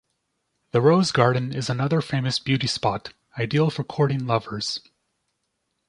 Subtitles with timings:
[0.71, 4.79] The rose garden is another famous beauty spot, ideal for courting lovers.